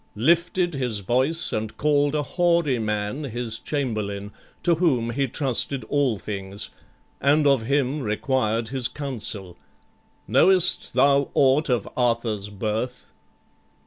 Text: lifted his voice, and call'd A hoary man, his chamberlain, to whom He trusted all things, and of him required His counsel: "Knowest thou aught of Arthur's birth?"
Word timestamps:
lifted 0.15 0.73
his 0.73 1.01
voice, 1.01 1.53
and 1.53 1.77
call'd 1.77 2.15
A 2.15 2.23
hoary 2.23 2.79
man, 2.79 3.25
his 3.25 3.59
chamberlain, 3.59 4.31
to 4.63 4.73
whom 4.73 5.11
He 5.11 5.27
trusted 5.27 5.83
all 5.89 6.17
things, 6.17 6.71
and 7.19 7.45
of 7.45 7.65
him 7.67 7.99
required 7.99 8.69
His 8.69 8.87
counsel: 8.87 9.57
"Knowest 10.27 10.93
thou 10.95 11.29
aught 11.35 11.69
of 11.69 11.87
Arthur's 11.95 12.49
birth?" 12.49 13.11